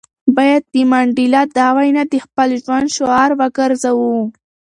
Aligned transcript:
باید 0.35 0.63
د 0.73 0.75
منډېلا 0.91 1.41
دا 1.57 1.67
وینا 1.77 2.03
د 2.13 2.15
خپل 2.25 2.49
ژوند 2.63 2.87
شعار 2.95 3.31
وګرځوو. 3.39 4.17